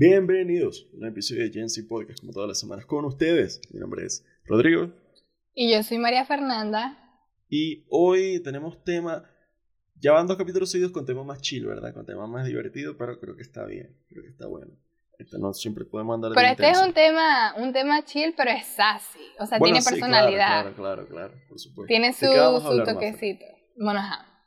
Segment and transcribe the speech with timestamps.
[0.00, 3.60] Bienvenidos a un episodio de Gen Z Podcast, como todas las semanas, con ustedes.
[3.72, 4.92] Mi nombre es Rodrigo.
[5.54, 6.96] Y yo soy María Fernanda.
[7.48, 9.28] Y hoy tenemos tema.
[9.96, 11.92] Ya van dos capítulos seguidos con temas más chill, ¿verdad?
[11.92, 13.98] Con temas más divertidos, pero creo que está bien.
[14.08, 14.70] Creo que está bueno.
[15.18, 18.66] Este no siempre podemos andar Pero este es un tema, un tema chill, pero es
[18.66, 19.18] sassy.
[19.40, 20.62] O sea, tiene personalidad.
[20.62, 21.88] Claro, claro, claro, por supuesto.
[21.88, 23.44] Tiene su, su toquecito.
[23.76, 24.44] Bueno, ajá.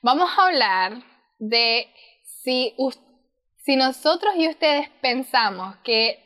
[0.00, 1.04] Vamos a hablar
[1.38, 1.88] de
[2.22, 2.72] si,
[3.64, 6.18] si nosotros y ustedes pensamos que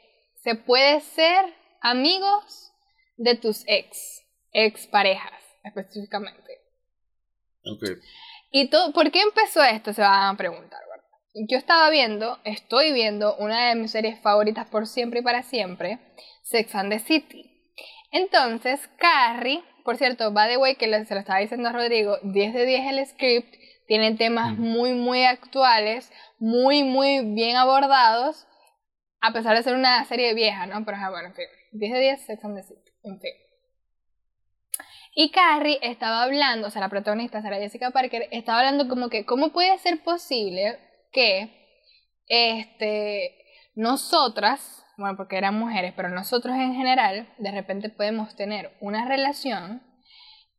[0.42, 2.72] se puede ser amigos
[3.16, 6.58] de tus ex, ex parejas específicamente.
[7.64, 7.84] Ok.
[8.50, 9.92] ¿Y todo, por qué empezó esto?
[9.92, 11.06] Se van a preguntar, ¿verdad?
[11.48, 15.98] Yo estaba viendo, estoy viendo una de mis series favoritas por siempre y para siempre,
[16.42, 17.44] Sex and the City.
[18.10, 22.54] Entonces, Carrie, por cierto, by the way, que se lo estaba diciendo a Rodrigo, 10
[22.54, 23.54] de 10 el script,
[23.88, 28.46] tiene temas muy, muy actuales, muy, muy bien abordados,
[29.20, 30.84] a pesar de ser una serie vieja, ¿no?
[30.84, 33.32] Pero bueno, en fin, 10 de 10 Sex and the City, en fin.
[35.14, 39.24] Y Carrie estaba hablando, o sea, la protagonista, Sarah Jessica Parker, estaba hablando como que,
[39.24, 40.78] ¿cómo puede ser posible
[41.10, 41.50] que
[42.28, 43.36] este,
[43.74, 49.82] nosotras, bueno, porque eran mujeres, pero nosotros en general, de repente podemos tener una relación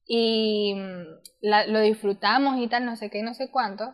[0.10, 3.94] y mm, lo disfrutamos y tal, no sé qué, no sé cuánto,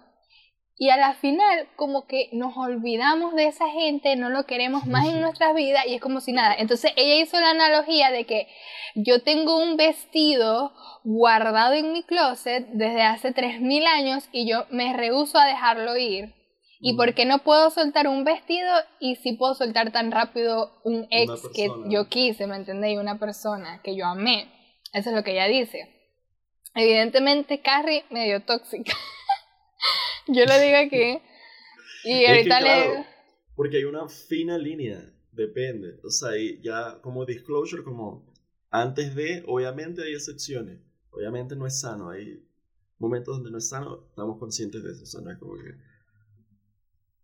[0.78, 5.08] y a la final, como que nos olvidamos de esa gente, no lo queremos más
[5.08, 6.54] en nuestras vidas y es como si nada.
[6.58, 8.48] Entonces ella hizo la analogía de que
[8.94, 10.74] yo tengo un vestido
[11.06, 16.34] guardado en mi closet desde hace 3.000 años y yo me rehuso a dejarlo ir.
[16.82, 18.70] ¿Y por qué no puedo soltar un vestido
[19.00, 23.00] y sí puedo soltar tan rápido un ex que yo quise, ¿me entendéis?
[23.00, 24.52] Una persona que yo amé.
[24.92, 25.95] Eso es lo que ella dice.
[26.76, 28.94] Evidentemente, Carrie medio tóxica.
[30.28, 31.22] Yo le digo aquí.
[32.04, 33.06] Y ahorita le.
[33.56, 36.00] Porque hay una fina línea, depende.
[36.04, 36.32] O sea,
[36.62, 38.26] ya como disclosure, como
[38.70, 40.80] antes de, obviamente hay excepciones.
[41.12, 42.10] Obviamente no es sano.
[42.10, 42.44] Hay
[43.00, 45.04] momentos donde no es sano, estamos conscientes de eso.
[45.04, 45.76] O sea, no es como que.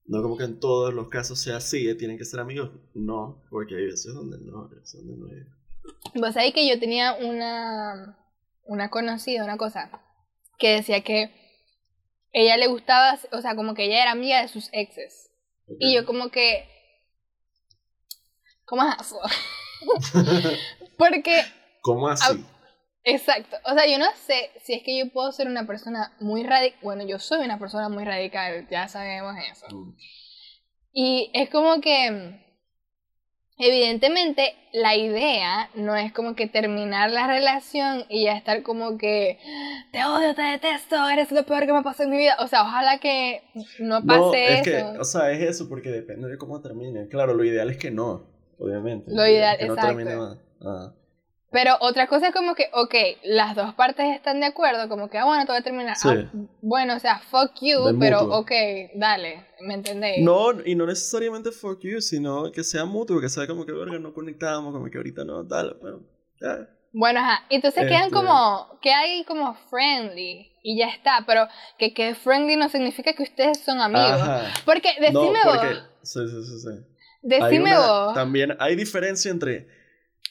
[0.05, 1.95] No como que en todos los casos sea así, ¿eh?
[1.95, 2.71] tienen que ser amigos.
[2.93, 5.43] No, porque hay veces donde no, veces donde no hay.
[6.19, 8.17] Vos sabés que yo tenía una,
[8.65, 9.89] una conocida, una cosa,
[10.57, 11.31] que decía que
[12.31, 15.29] ella le gustaba, o sea, como que ella era amiga de sus exes.
[15.79, 16.67] Y yo como que...
[18.65, 19.19] ¿Cómo es eso?
[20.97, 21.43] Porque...
[21.81, 22.45] ¿Cómo así?
[23.03, 23.57] Exacto.
[23.65, 26.79] O sea, yo no sé si es que yo puedo ser una persona muy radical.
[26.83, 29.65] Bueno, yo soy una persona muy radical, ya sabemos eso.
[29.75, 29.95] Mm.
[30.93, 32.41] Y es como que
[33.63, 39.37] Evidentemente, la idea no es como que terminar la relación y ya estar como que
[39.91, 42.37] te odio, te detesto, eres lo peor que me pasó en mi vida.
[42.39, 43.43] O sea, ojalá que
[43.77, 44.93] no pase no, es eso.
[44.93, 47.07] Que, o sea, es eso porque depende de cómo termine.
[47.07, 48.25] Claro, lo ideal es que no,
[48.57, 49.11] obviamente.
[49.13, 49.93] Lo ideal, es que exacto.
[49.93, 50.93] No termine ah.
[51.51, 55.17] Pero otra cosa es como que, ok, las dos partes están de acuerdo, como que,
[55.17, 55.97] ah, bueno, todo va a terminar.
[56.01, 56.31] Ah,
[56.61, 58.51] bueno, o sea, fuck you, pero ok,
[58.95, 60.23] dale, ¿me entendéis?
[60.23, 63.99] No, y no necesariamente fuck you, sino que sea mutuo, que sea como que, verga,
[63.99, 65.99] no conectamos, como que ahorita no, dale, bueno,
[66.39, 66.69] ya.
[66.93, 71.47] Bueno, ajá, entonces quedan este como, que hay como friendly, y ya está, pero
[71.77, 74.21] que que friendly no significa que ustedes son amigos.
[74.63, 75.83] Porque, decime no, porque, vos.
[76.03, 76.85] Sí, sí, sí, sí.
[77.23, 78.13] Decime vos.
[78.13, 79.80] También hay diferencia entre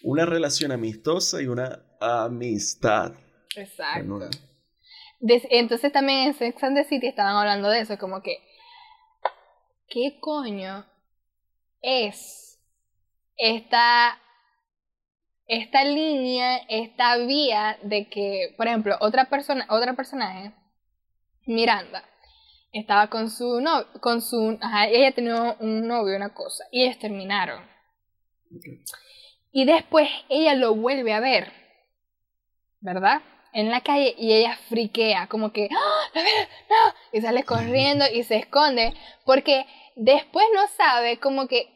[0.02, 3.12] una relación amistosa y una amistad.
[3.56, 4.30] Exacto.
[5.20, 8.38] Entonces también en Sex and the City estaban hablando de eso, como que,
[9.88, 10.86] ¿qué coño
[11.82, 12.58] es
[13.36, 14.18] esta,
[15.46, 20.54] esta línea, esta vía de que, por ejemplo, otra persona, otra personaje,
[21.46, 22.04] Miranda,
[22.72, 26.98] estaba con su novio, con su, ajá, ella tenía un novio, una cosa, y ellos
[26.98, 27.62] terminaron.
[29.52, 31.52] Y después ella lo vuelve a ver,
[32.80, 33.22] ¿verdad?
[33.52, 36.94] En la calle y ella friquea, como que, ¡Ah, ¡No, no!
[37.12, 38.94] Y sale corriendo y se esconde,
[39.24, 39.66] porque
[39.96, 41.68] después no sabe, como que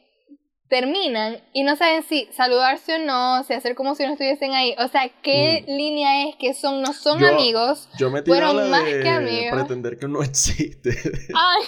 [0.67, 4.75] terminan y no saben si saludarse o no, si hacer como si no estuviesen ahí.
[4.79, 5.71] O sea, ¿qué mm.
[5.71, 7.89] línea es que son, no son amigos?
[7.97, 9.53] Yo me fueron más que amigos.
[9.53, 10.97] pretender que no existe.
[11.33, 11.63] Ay.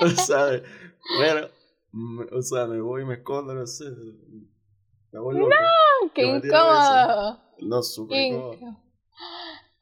[0.00, 0.62] o sea,
[1.16, 1.48] bueno,
[2.32, 3.86] o sea, me voy y me escondo, no sé.
[5.12, 7.40] No, qué incómodo.
[7.60, 8.76] No, súper incómodo.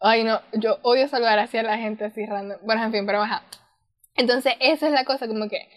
[0.00, 2.58] Ay, no, yo odio saludar así a la gente así random.
[2.64, 3.43] Bueno, en fin, pero baja.
[4.14, 5.69] Entonces, esa es la cosa, como que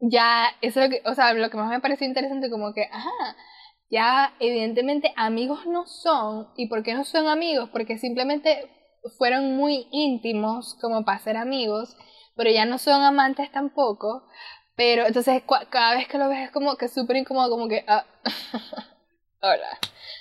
[0.00, 2.84] ya, eso es lo que, o sea, lo que más me pareció interesante, como que,
[2.90, 3.36] ajá,
[3.90, 6.48] ya evidentemente amigos no son.
[6.56, 7.70] ¿Y por qué no son amigos?
[7.70, 8.70] Porque simplemente
[9.18, 11.96] fueron muy íntimos como para ser amigos,
[12.36, 14.26] pero ya no son amantes tampoco,
[14.76, 17.84] Pero entonces cada vez que lo ves es como que súper incómodo, como que...
[17.86, 18.04] ah,
[19.40, 19.78] Hola,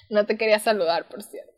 [0.10, 1.54] no te quería saludar, por cierto.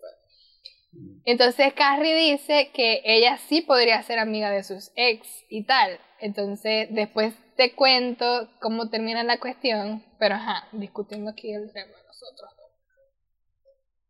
[1.26, 6.00] Entonces Carrie dice que ella sí podría ser amiga de sus ex y tal.
[6.20, 12.52] Entonces después te cuento cómo termina la cuestión, pero ajá, discutiendo aquí el tema nosotros.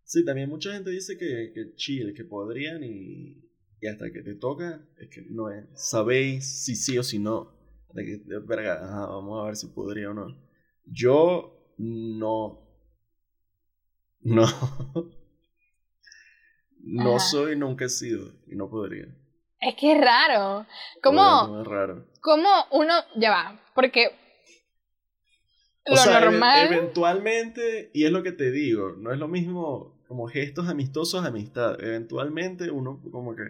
[0.04, 3.50] Sí, también mucha gente dice que, que chill, que podrían y,
[3.82, 5.66] y hasta que te toca, es que no es.
[5.74, 7.55] Sabéis si sí o si no.
[7.96, 10.28] De que, de verga, ajá, vamos a ver si podría o no.
[10.86, 12.60] Yo no.
[14.22, 14.46] No.
[16.88, 19.08] No soy, nunca he sido y no podría.
[19.60, 20.68] Es que es raro.
[21.02, 22.06] ¿Cómo, Es raro.
[22.22, 22.94] cómo uno...
[23.16, 24.10] Ya va, porque...
[25.88, 26.68] O Lo sea, e- normal...
[26.72, 31.84] eventualmente, y es lo que te digo, no es lo mismo como gestos amistosos, amistad.
[31.84, 33.46] Eventualmente uno como que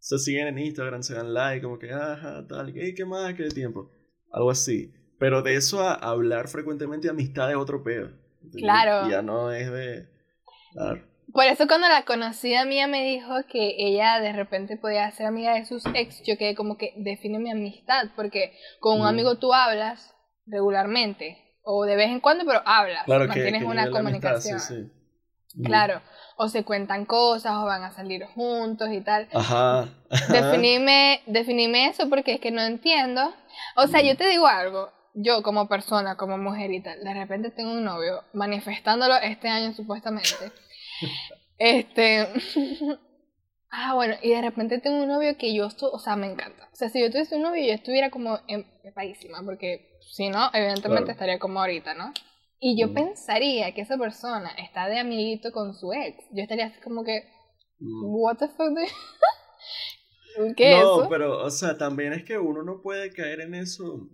[0.00, 3.34] se siguen en Instagram, se dan like, como que, ajá, tal, hey, ¿qué más?
[3.34, 3.90] ¿Qué tiempo?
[4.32, 4.92] Algo así.
[5.18, 8.10] Pero de eso a hablar frecuentemente de amistad es otro peo.
[8.56, 9.08] Claro.
[9.08, 10.08] Ya no es de...
[10.72, 11.04] Claro.
[11.32, 15.54] Por eso cuando la conocida mía me dijo que ella de repente podía ser amiga
[15.54, 19.08] de sus ex, yo quedé como que define mi amistad, porque con un Mm.
[19.10, 20.14] amigo tú hablas
[20.46, 23.98] regularmente, o de vez en cuando, pero hablas, Claro que, mantienes que una nivel de
[24.08, 24.60] amistad, comunicación.
[24.60, 24.90] sí,
[25.46, 25.62] sí.
[25.64, 26.00] Claro,
[26.42, 29.28] o se cuentan cosas, o van a salir juntos y tal.
[29.34, 29.88] Ajá.
[30.30, 33.34] Definime, definime eso porque es que no entiendo.
[33.76, 37.50] O sea, yo te digo algo, yo como persona, como mujer y tal, de repente
[37.50, 40.52] tengo un novio manifestándolo este año supuestamente.
[41.62, 42.26] Este.
[43.70, 46.70] ah, bueno, y de repente tengo un novio que yo, o sea, me encanta.
[46.72, 51.02] O sea, si yo tuviese un novio, yo estuviera como empepadísima, porque si no, evidentemente
[51.02, 51.12] Claro.
[51.12, 52.14] estaría como ahorita, ¿no?
[52.60, 52.94] Y yo Mm.
[52.94, 56.22] pensaría que esa persona está de amiguito con su ex.
[56.32, 57.24] Yo estaría así como que,
[57.82, 58.04] Mm.
[58.14, 58.76] ¿What the fuck?
[60.56, 61.08] ¿Qué es no, eso?
[61.08, 64.06] pero, o sea, también es que uno no puede caer en eso,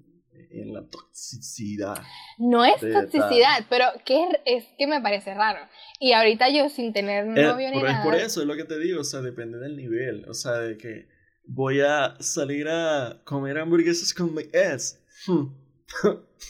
[0.50, 1.98] en la toxicidad.
[2.38, 5.58] No es toxicidad, pero que es, es que me parece raro.
[5.98, 8.04] Y ahorita yo sin tener Eh, novio ni por, es nada.
[8.04, 10.78] por eso, es lo que te digo, o sea, depende del nivel, o sea, de
[10.78, 11.08] que
[11.44, 15.02] voy a salir a comer hamburguesas con mi ex.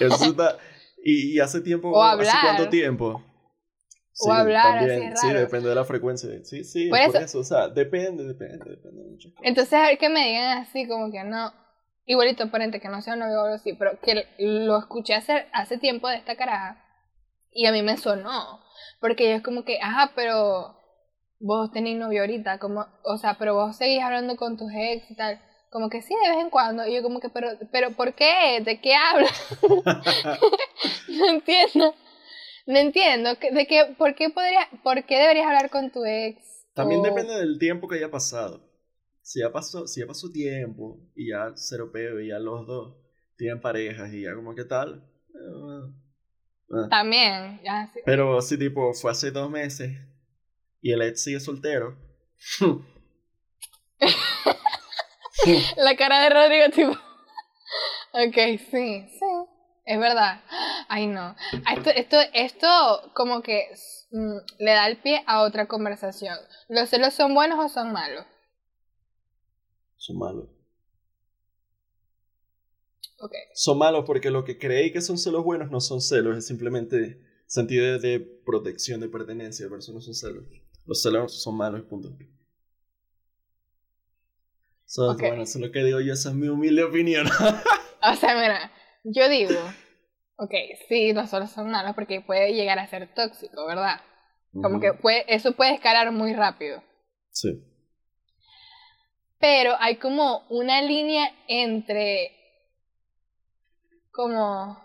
[0.00, 0.58] Eso está...
[1.04, 2.36] Y, y hace tiempo, O ¿hace hablar.
[2.42, 3.22] cuánto tiempo?
[4.20, 5.40] O hablar, así es Sí, raro.
[5.40, 6.28] depende de la frecuencia.
[6.44, 7.38] Sí, sí, Por por, eso- eso.
[7.38, 9.48] o sea, depende, depende, depende de muchas cosas.
[9.48, 11.52] Entonces, a ver que me digan así, como que no.
[12.04, 15.46] Igualito, aparente que no sea un novio o algo así, pero que lo escuché hace,
[15.52, 16.82] hace tiempo de esta caraja
[17.52, 18.60] y a mí me sonó.
[19.00, 20.74] Porque yo es como que, ajá, pero
[21.38, 25.14] vos tenés novio ahorita, como, o sea, pero vos seguís hablando con tus ex y
[25.16, 25.40] tal.
[25.70, 26.86] Como que sí, de vez en cuando.
[26.86, 28.60] Y yo como que, pero, pero ¿por qué?
[28.64, 29.32] ¿De qué hablas?
[31.08, 31.94] no entiendo.
[32.66, 33.30] No entiendo.
[33.34, 36.66] ¿De qué, por, qué podría, ¿Por qué deberías hablar con tu ex?
[36.74, 38.66] También O- depende del tiempo que haya pasado.
[39.22, 42.96] Si ya pasó, si ya pasó tiempo y ya cero peo y ya los dos
[43.36, 45.04] tienen parejas y ya como que tal.
[45.34, 45.92] eh,
[46.70, 46.88] eh.
[46.88, 48.00] También, ya sí.
[48.06, 49.98] Pero si tipo fue hace dos meses
[50.80, 51.96] y el ex sigue soltero.
[55.76, 56.90] La cara de Rodrigo, tipo.
[58.12, 58.34] Ok,
[58.70, 59.26] sí, sí.
[59.84, 60.42] Es verdad.
[60.88, 61.34] Ay, no.
[61.74, 63.68] Esto, esto, esto como que
[64.10, 66.36] mm, le da el pie a otra conversación.
[66.68, 68.24] ¿Los celos son buenos o son malos?
[69.98, 70.48] son malos.
[73.20, 73.32] Ok.
[73.54, 77.20] Son malos porque lo que creéis que son celos buenos no son celos, es simplemente
[77.46, 80.44] sentido de, de protección, de pertenencia, pero eso no son celos.
[80.86, 82.16] Los celos son malos, punto.
[84.88, 85.14] So.
[85.18, 87.28] Bueno, eso es lo que digo yo, esa es mi humilde opinión.
[88.00, 88.70] O sea, mira,
[89.02, 89.60] yo digo,
[90.36, 90.54] ok,
[90.88, 94.00] sí, los celos son malos porque puede llegar a ser tóxico, ¿verdad?
[94.52, 96.80] Como que puede, eso puede escalar muy rápido.
[97.32, 97.60] Sí.
[99.40, 102.30] Pero hay como una línea entre
[104.12, 104.80] como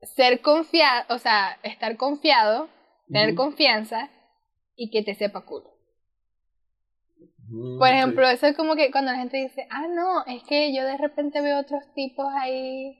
[0.00, 2.70] ser confiado, o sea, estar confiado,
[3.08, 4.10] tener confianza
[4.74, 5.75] y que te sepa culo.
[7.50, 7.94] Ujú, Por sí.
[7.94, 10.96] ejemplo, eso es como que cuando la gente dice, ah, no, es que yo de
[10.96, 12.98] repente veo otros tipos ahí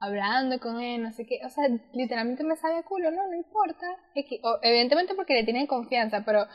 [0.00, 3.34] hablando con él, no sé qué, o sea, literalmente me sabe a culo, no, no
[3.36, 3.86] importa.
[4.42, 6.46] O- evidentemente porque le tienen confianza, pero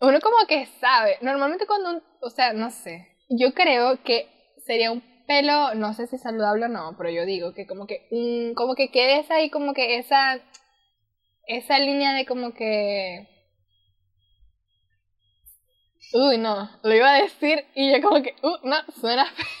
[0.00, 4.28] uno como que sabe, normalmente cuando, un- o sea, no sé, yo creo que
[4.66, 8.06] sería un pelo, no sé si saludable o no, pero yo digo que como que,
[8.10, 10.38] un, como que quedes ahí como que esa,
[11.46, 13.26] esa línea de como que...
[16.12, 19.46] Uy, no, lo iba a decir y yo como que, uh, no, suena feo.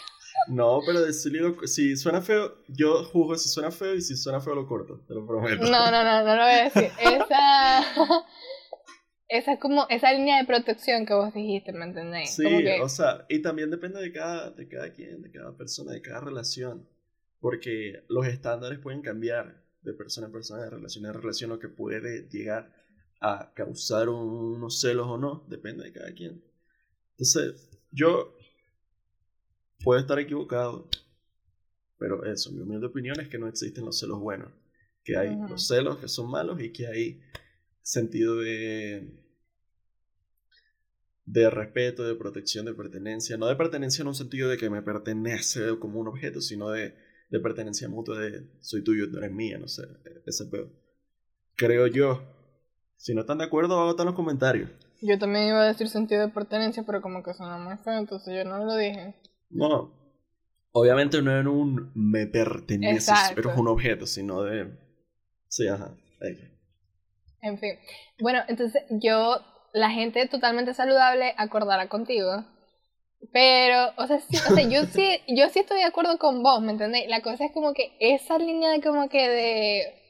[0.48, 4.38] No, pero decirle lo- si suena feo, yo juzgo si suena feo y si suena
[4.38, 5.62] feo lo corto, te lo prometo.
[5.64, 6.90] No, no, no, no lo voy a decir.
[7.00, 7.80] Esa...
[9.28, 12.30] esa es como esa línea de protección que vos dijiste, ¿me entendéis?
[12.30, 12.44] Sí,
[12.80, 16.20] o sea, y también depende de cada, de cada quien, de cada persona, de cada
[16.20, 16.86] relación,
[17.40, 21.68] porque los estándares pueden cambiar de persona en persona, de relación en relación, lo que
[21.68, 22.72] puede llegar
[23.20, 26.42] a causar unos celos o no, depende de cada quien.
[27.12, 28.36] Entonces, yo
[29.82, 30.88] puedo estar equivocado,
[31.98, 34.50] pero eso, mi humilde opinión es que no existen los celos buenos,
[35.04, 37.22] que hay los celos que son malos y que hay
[37.82, 39.24] sentido de
[41.26, 44.80] de respeto, de protección, de pertenencia, no de pertenencia en un sentido de que me
[44.80, 46.94] pertenece como un objeto, sino de,
[47.30, 49.82] de pertenencia mutua de soy tuyo, tú eres mía, no sé,
[50.24, 50.70] ese pedo.
[51.56, 52.35] Creo yo.
[52.96, 54.70] Si no están de acuerdo, hagan en los comentarios.
[55.02, 58.34] Yo también iba a decir sentido de pertenencia, pero como que suena muy feo, entonces
[58.34, 59.14] yo no lo dije.
[59.50, 59.92] No.
[60.72, 64.76] Obviamente no en un me perteneces, pero es un objeto, sino de.
[65.48, 65.94] Sí, ajá.
[67.40, 67.78] En fin.
[68.20, 69.40] Bueno, entonces yo,
[69.72, 72.44] la gente totalmente saludable acordará contigo.
[73.32, 76.72] Pero, o sea, o sea yo, sí, yo sí estoy de acuerdo con vos, ¿me
[76.72, 77.08] entendés?
[77.08, 80.05] La cosa es como que esa línea de como que de...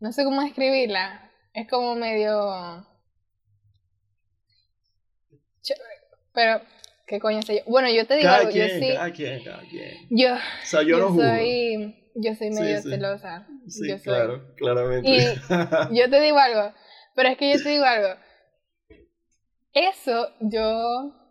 [0.00, 1.30] No sé cómo escribirla.
[1.52, 2.86] Es como medio...
[6.32, 6.60] Pero,
[7.06, 7.62] ¿qué coño sé yo?
[7.66, 8.92] Bueno, yo te digo algo, yo sí...
[8.94, 10.06] Cada quien, cada quien.
[10.10, 12.02] Yo, o sea, yo, no soy...
[12.14, 13.46] Yo soy medio celosa.
[13.68, 15.08] Sí, claro, claramente.
[15.10, 15.18] Y
[15.98, 16.72] yo te digo algo,
[17.14, 18.08] pero es que yo te digo algo.
[19.74, 21.25] Eso yo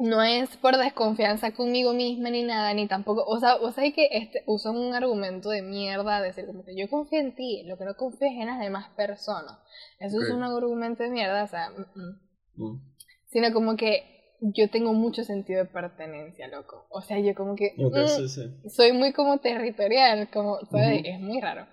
[0.00, 4.08] no es por desconfianza conmigo misma ni nada, ni tampoco, o sea, o sea que
[4.12, 7.76] este, uso un argumento de mierda, de decir como que yo confío en ti, lo
[7.76, 9.58] que no confío es en las demás personas.
[9.98, 12.80] Eso es un argumento de mierda, o sea, mm.
[13.26, 16.86] sino como que yo tengo mucho sentido de pertenencia, loco.
[16.88, 21.66] O sea, yo como que mm, soy muy como territorial, como, Es muy raro.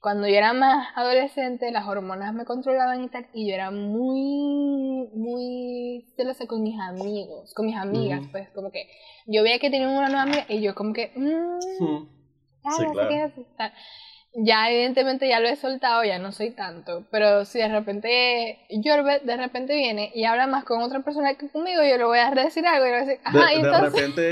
[0.00, 5.08] Cuando yo era más adolescente, las hormonas me controlaban y tal, y yo era muy,
[5.14, 8.88] muy celosa con mis amigos, con mis amigas, pues como que
[9.26, 11.60] yo veía que tenían una nueva amiga y yo como que, mmm,
[12.76, 13.08] sí, claro.
[14.32, 19.24] Ya evidentemente ya lo he soltado, ya no soy tanto, pero si de repente Jorbet
[19.24, 22.30] de repente viene y habla más con otra persona que conmigo, yo le voy a
[22.30, 24.22] decir algo y le voy a decir, ajá, de, de repente,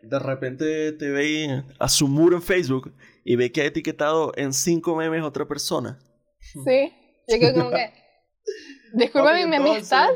[0.00, 4.54] de repente te ve a su muro en Facebook y ve que ha etiquetado en
[4.54, 5.98] cinco memes a otra persona.
[6.38, 6.94] Sí,
[7.28, 7.92] yo creo como que,
[8.94, 10.08] disculpa mi amistad,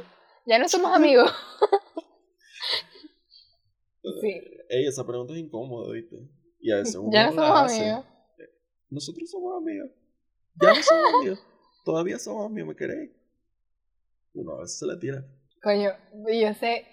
[0.46, 1.30] ya no somos amigos.
[4.22, 4.40] sí.
[4.70, 6.16] Ey, esa pregunta es incómoda, ¿viste?
[6.58, 8.04] Y a veces ya no somos amigos.
[8.90, 9.90] Nosotros somos amigos.
[10.60, 11.46] Ya no somos amigos.
[11.84, 13.10] Todavía somos amigos, ¿me queréis?
[14.34, 15.24] Uno a veces se la tira.
[15.62, 15.90] Coño,
[16.26, 16.86] yo sé,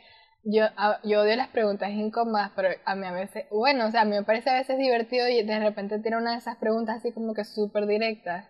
[0.43, 0.65] yo,
[1.03, 4.11] yo odio las preguntas incómodas, pero a mí a veces, bueno, o sea, a mí
[4.11, 7.33] me parece a veces divertido y de repente tiene una de esas preguntas así como
[7.33, 8.47] que súper directas.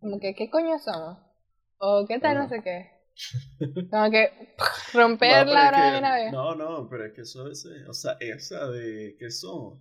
[0.00, 1.18] Como que, ¿qué coño somos?
[1.78, 2.90] O ¿qué tal no sé qué?
[3.90, 4.54] Como que
[4.94, 6.32] romper la hora de una vez.
[6.32, 9.80] No, no, pero es que eso es, o sea, esa de ¿qué somos?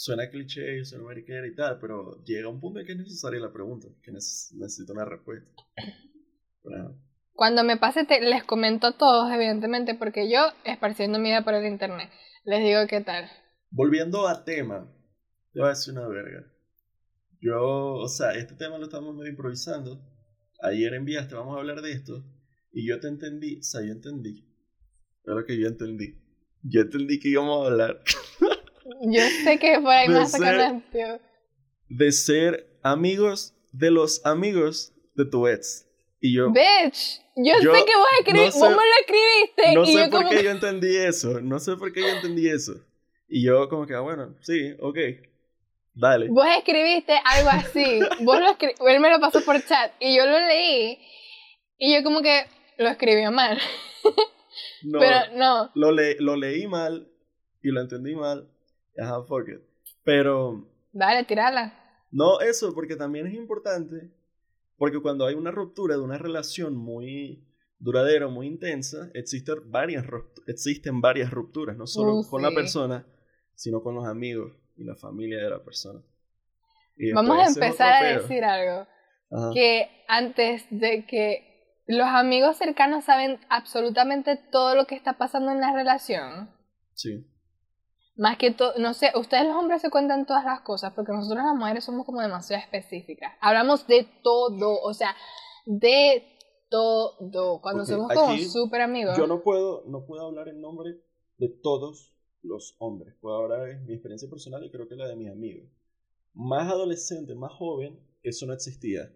[0.00, 3.52] Suena cliché, suena mariquera y tal, pero llega un punto en que es necesaria la
[3.52, 5.50] pregunta, que necesito una respuesta.
[7.34, 11.54] Cuando me pase, te, les comento a todos, evidentemente, porque yo, esparciendo mi vida por
[11.54, 12.10] el internet,
[12.44, 13.30] les digo qué tal.
[13.70, 14.90] Volviendo a tema,
[15.52, 16.46] te voy a decir una verga.
[17.40, 20.02] Yo, o sea, este tema lo estamos medio improvisando.
[20.62, 22.24] Ayer enviaste, vamos a hablar de esto.
[22.72, 24.46] Y yo te entendí, o sea, yo entendí.
[25.24, 26.20] Claro que yo entendí.
[26.62, 28.02] Yo entendí que íbamos a hablar
[29.02, 30.32] Yo sé que por ahí más
[31.88, 35.86] De ser amigos de los amigos de tu ex.
[36.20, 36.50] Y yo.
[36.50, 39.74] Bitch, yo, sé que vos, escribí, vos me lo escribiste.
[39.74, 41.40] No sé por qué yo entendí eso.
[41.40, 42.74] No sé por qué yo entendí eso.
[43.28, 44.98] Y yo, como que, ah, bueno, sí, ok.
[45.94, 46.28] Dale.
[46.28, 48.00] Vos escribiste algo así.
[48.20, 49.92] vos lo Él me lo pasó por chat.
[50.00, 50.98] Y yo lo leí.
[51.78, 53.58] Y yo, como que lo escribió mal.
[54.82, 55.70] no, Pero no.
[55.74, 57.08] Lo, le lo leí mal.
[57.62, 58.48] Y lo entendí mal.
[58.98, 59.60] Ajá, fuck it.
[60.04, 60.68] Pero.
[60.92, 61.74] Dale, tirala.
[62.10, 64.10] No, eso, porque también es importante.
[64.76, 67.46] Porque cuando hay una ruptura de una relación muy
[67.78, 70.04] duradera, muy intensa, existen varias,
[70.46, 73.06] existen varias rupturas, no solo uh, con la persona,
[73.54, 76.00] sino con los amigos y la familia de la persona.
[77.14, 78.86] Vamos a empezar a decir algo.
[79.54, 85.60] Que antes de que los amigos cercanos saben absolutamente todo lo que está pasando en
[85.60, 86.50] la relación.
[86.94, 87.26] Sí.
[88.20, 91.42] Más que todo, no sé, ustedes los hombres se cuentan todas las cosas, porque nosotros
[91.42, 93.32] las mujeres somos como demasiado específicas.
[93.40, 95.16] Hablamos de todo, o sea,
[95.64, 96.22] de
[96.68, 97.62] todo.
[97.62, 99.16] Cuando somos como súper amigos.
[99.16, 101.00] Yo no puedo, no puedo hablar en nombre
[101.38, 102.12] de todos
[102.42, 103.14] los hombres.
[103.22, 105.70] Puedo hablar de mi experiencia personal y creo que la de mis amigos.
[106.34, 109.10] Más adolescente, más joven, eso no existía.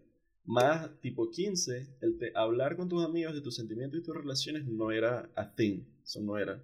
[0.45, 4.93] más tipo 15, el hablar con tus amigos de tus sentimientos y tus relaciones no
[4.93, 5.85] era a thing.
[6.03, 6.63] Eso no era.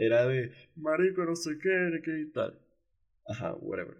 [0.00, 2.56] Era de, marico, no sé qué, qué y tal.
[3.26, 3.96] Ajá, whatever.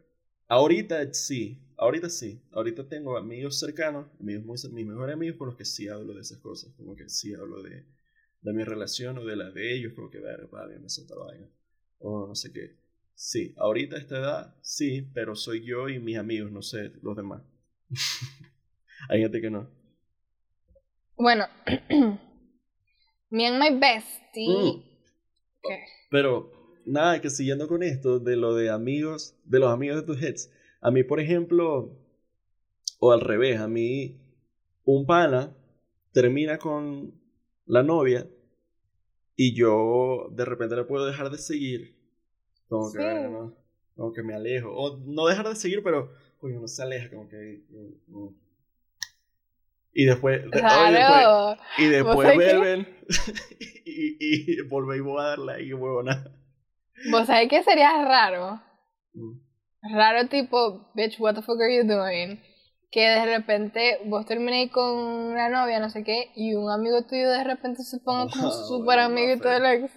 [0.46, 2.40] Ahorita sí, ahorita sí.
[2.52, 6.20] Ahorita tengo amigos cercanos, amigos muy, mis mejores amigos con los que sí hablo de
[6.20, 6.72] esas cosas.
[6.76, 7.84] Como que sí hablo de,
[8.42, 11.24] de mi relación o de la de ellos, como que, ver, vale, me solta la
[11.24, 11.50] vaina.
[11.98, 12.76] O no sé qué.
[13.16, 17.16] Sí, ahorita a esta edad, sí, pero soy yo y mis amigos, no sé, los
[17.16, 17.42] demás.
[19.08, 19.68] Hay gente que no.
[21.16, 21.46] Bueno,
[23.30, 24.46] me and my bestie.
[24.46, 24.87] Mm.
[26.10, 26.50] Pero,
[26.84, 30.50] nada, que siguiendo con esto de lo de amigos, de los amigos de tus heads.
[30.80, 31.96] A mí, por ejemplo,
[32.98, 34.20] o al revés, a mí,
[34.84, 35.56] un pana
[36.12, 37.14] termina con
[37.66, 38.28] la novia
[39.36, 41.96] y yo de repente le puedo dejar de seguir.
[42.68, 43.56] Como que, ¿no?
[43.94, 44.70] como que me alejo.
[44.72, 47.62] O no dejar de seguir, pero coño, no se aleja, como que.
[49.94, 50.00] Mm, mm.
[50.00, 50.40] Y después,
[51.78, 52.88] y después, vuelven
[53.84, 56.24] y, y volvéis a darle ahí, huevona.
[57.10, 58.60] ¿Vos sabés qué sería raro?
[59.14, 59.40] Mm.
[59.94, 62.40] Raro tipo, bitch, what the fuck are you doing?
[62.90, 67.30] Que de repente vos terminéis con una novia, no sé qué, y un amigo tuyo
[67.30, 69.92] de repente se ponga como ah, súper amiguito del ex.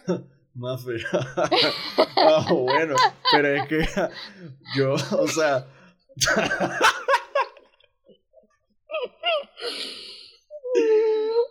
[0.54, 0.98] Más feo.
[2.24, 2.96] Ah, bueno,
[3.32, 3.88] pero es que
[4.76, 5.66] yo, o sea.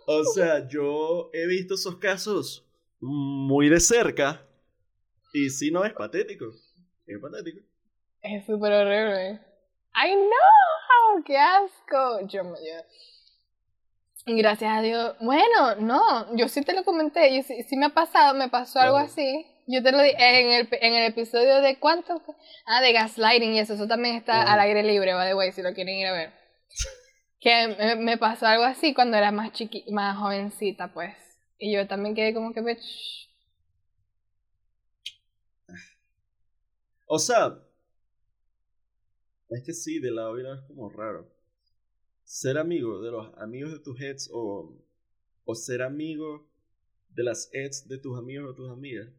[0.07, 2.65] O sea, yo he visto esos casos
[2.99, 4.45] muy de cerca
[5.33, 6.47] y sí, no, es patético.
[7.05, 7.59] Es patético.
[8.21, 9.39] Es súper horrible.
[9.95, 12.27] I know, qué asco.
[12.27, 12.57] Yo me
[14.25, 15.15] Gracias a Dios.
[15.19, 18.97] Bueno, no, yo sí te lo comenté, yo sí, me ha pasado, me pasó algo
[18.97, 19.47] así.
[19.67, 22.21] Yo te lo dije en el, en el episodio de cuánto,
[22.65, 25.61] ah, de gaslighting y eso, eso también está al aire libre, by the way, si
[25.61, 26.33] lo quieren ir a ver.
[27.41, 31.15] Que me, pasó algo así cuando era más chiqui, más jovencita, pues.
[31.57, 33.29] Y yo también quedé como que, bitch.
[37.07, 37.59] O sea,
[39.49, 41.29] es que sí, de la vida es como raro.
[42.23, 44.81] Ser amigo de los amigos de tus heads o,
[45.43, 46.47] o ser amigo
[47.09, 49.09] de las heads de tus amigos o tus amigas.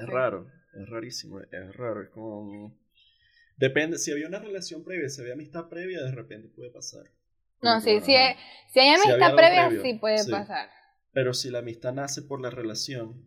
[0.00, 2.76] es raro, es rarísimo, es raro, es como...
[3.56, 7.04] Depende, si había una relación previa, si había amistad previa, de repente puede pasar.
[7.62, 8.14] No, sí, si,
[8.72, 10.70] si hay amistad previa, sí puede pasar.
[11.12, 13.24] Pero si la amistad nace por la relación,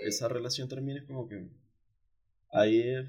[0.00, 1.48] esa relación termina como que.
[2.52, 3.08] Ahí es.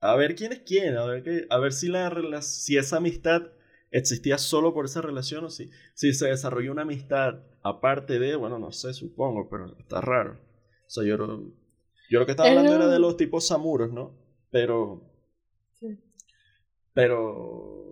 [0.00, 3.42] A ver quién es quién, a ver, qué, a ver si, la, si esa amistad
[3.92, 8.58] existía solo por esa relación o si, si se desarrolló una amistad aparte de, bueno,
[8.58, 10.40] no sé, supongo, pero está raro.
[10.86, 11.16] O sea, yo,
[12.10, 14.14] yo lo que estaba hablando era de los tipos samuros, ¿no?
[14.50, 15.08] Pero.
[15.78, 15.98] Sí.
[16.92, 17.91] Pero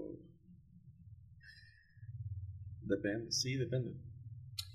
[2.91, 3.95] Depende, sí, depende.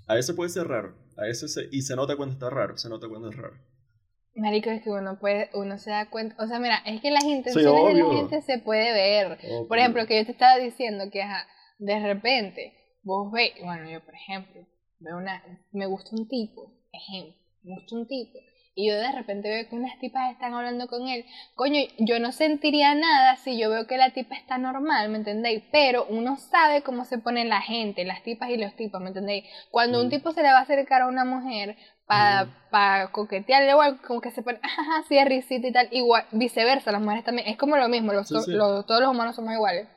[0.08, 0.96] A veces puede ser raro.
[1.18, 3.58] A veces se, y se nota cuando está raro, se nota cuando es raro.
[4.36, 7.24] Marico, es que uno puede, uno se da cuenta, o sea, mira, es que las
[7.24, 9.38] intenciones de la gente se puede ver.
[9.68, 11.24] Por ejemplo, que yo te estaba diciendo que
[11.80, 14.68] de repente vos ves, bueno, yo por ejemplo,
[15.00, 18.40] veo una, me gusta un tipo, ejemplo, me gusta un tipo,
[18.76, 22.34] y yo de repente veo que unas tipas están hablando con él, coño, yo no
[22.34, 25.64] sentiría nada si yo veo que la tipa está normal, ¿me entendéis?
[25.72, 29.46] Pero uno sabe cómo se pone la gente, las tipas y los tipos, ¿me entendéis?
[29.72, 30.10] Cuando un mm.
[30.10, 32.46] tipo se le va a acercar a una mujer para
[33.08, 33.12] mm.
[33.14, 34.60] coquetearle o algo, como que se pone,
[35.00, 38.28] así de risita y tal, igual, viceversa, las mujeres también, es como lo mismo, los,
[38.28, 39.88] todos los humanos somos iguales.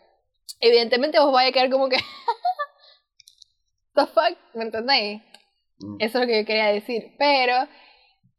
[0.60, 1.96] Evidentemente vos vais a quedar como que,
[3.96, 5.20] the fuck, ¿me entendéis?
[5.80, 5.96] Mm.
[5.98, 7.66] Eso es lo que yo quería decir, pero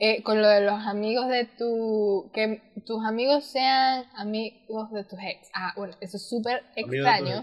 [0.01, 2.31] eh, con lo de los amigos de tu.
[2.33, 5.49] que tus amigos sean amigos de tus ex.
[5.53, 7.41] Ah, bueno, eso es súper extraño.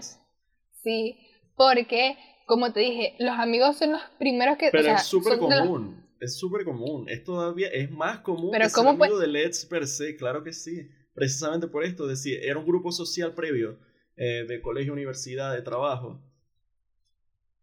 [0.83, 1.17] Sí,
[1.55, 2.17] porque,
[2.47, 4.69] como te dije, los amigos son los primeros que.
[4.71, 6.03] Pero es súper común.
[6.19, 7.07] Es súper común.
[7.07, 7.67] Es todavía.
[7.67, 10.15] Es más común Pero que ser amigo del ex per se.
[10.15, 10.89] Claro que sí.
[11.13, 12.07] Precisamente por esto.
[12.07, 13.77] Decir, era un grupo social previo
[14.15, 16.19] eh, de colegio, universidad, de trabajo.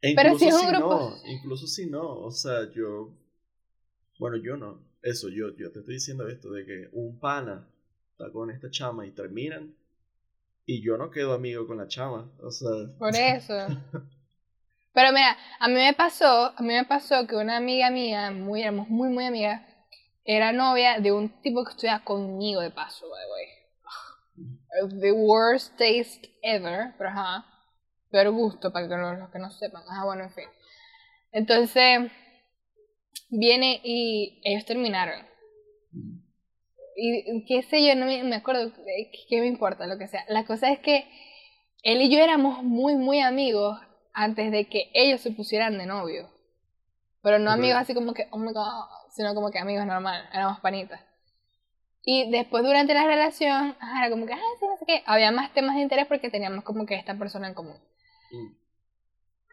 [0.01, 1.17] E Pero si es un grupo.
[1.25, 2.21] No, incluso si no.
[2.21, 3.13] O sea, yo
[4.19, 4.81] bueno, yo no.
[5.03, 7.69] Eso, yo, yo te estoy diciendo esto, de que un pana
[8.13, 9.75] está con esta chama y terminan
[10.67, 12.31] y yo no quedo amigo con la chama.
[12.41, 12.71] O sea...
[12.99, 13.67] Por eso.
[14.93, 18.63] Pero mira, a mí me pasó, a mí me pasó que una amiga mía, muy,
[18.63, 19.63] éramos muy, muy amigas,
[20.25, 25.01] era novia de un tipo que estudia conmigo de paso, by the way.
[25.01, 27.45] The worst taste ever, pero ajá.
[28.11, 29.83] Peor gusto, para que los que no sepan.
[29.89, 30.49] Ajá, bueno, en fin.
[31.33, 32.11] Entonces,
[33.39, 35.27] viene y ellos terminaron.
[36.97, 38.73] Y qué sé yo, no me, acuerdo,
[39.29, 40.25] qué me importa, lo que sea.
[40.29, 41.05] La cosa es que
[41.83, 43.79] él y yo éramos muy, muy amigos
[44.13, 46.31] antes de que ellos se pusieran de novio.
[47.23, 50.61] Pero no amigos así como que, oh my god, sino como que amigos normal, éramos
[50.61, 51.01] panitas.
[52.03, 55.53] Y después durante la relación, era como que, ah, sí, no sé qué, había más
[55.55, 57.79] temas de interés porque teníamos como que esta persona en común.
[58.31, 58.53] Mm.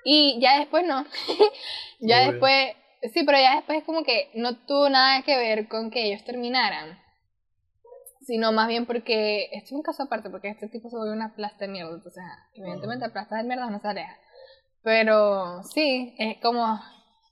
[0.03, 1.05] Y ya después no.
[1.99, 2.31] ya Obvio.
[2.31, 6.23] después, sí, pero ya después como que no tuvo nada que ver con que ellos
[6.23, 6.99] terminaran.
[8.21, 11.33] Sino más bien porque, esto es un caso aparte, porque este tipo se volvió una
[11.35, 11.95] plasta de mierda.
[11.95, 14.15] Entonces, evidentemente, plasta de mierda no se aleja.
[14.83, 16.79] Pero sí, es como,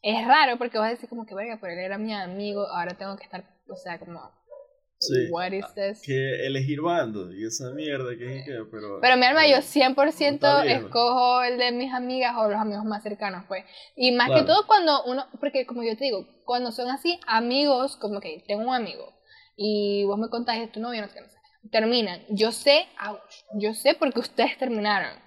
[0.01, 2.97] es raro porque vas a decir como que, verga, pero él era mi amigo, ahora
[2.97, 4.31] tengo que estar, o sea, como,
[4.99, 5.27] Sí.
[5.31, 6.01] what is this?
[6.01, 8.99] Que elegir bando y esa mierda que es que, pero...
[9.01, 10.77] Pero mi alma, yo eh, 100% está bien.
[10.85, 13.63] escojo el de mis amigas o los amigos más cercanos, pues.
[13.95, 17.95] Y más que todo cuando uno, porque como yo te digo, cuando son así amigos,
[17.95, 19.13] como que tengo un amigo
[19.55, 21.37] y vos me contás de tu novio, no sé qué, no sé.
[21.71, 22.21] Terminan.
[22.29, 23.19] Yo sé, ouch,
[23.53, 25.17] yo sé porque ustedes terminaron.